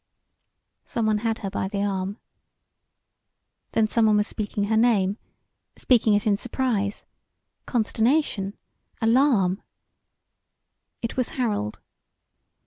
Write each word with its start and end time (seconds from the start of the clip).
Someone 0.83 1.19
had 1.19 1.37
her 1.45 1.51
by 1.51 1.67
the 1.67 1.83
arm. 1.83 2.17
Then 3.73 3.87
someone 3.87 4.17
was 4.17 4.25
speaking 4.25 4.63
her 4.63 4.75
name; 4.75 5.19
speaking 5.75 6.15
it 6.15 6.25
in 6.25 6.37
surprise 6.37 7.05
consternation 7.67 8.57
alarm. 8.99 9.61
It 11.03 11.17
was 11.17 11.29
Harold. 11.37 11.81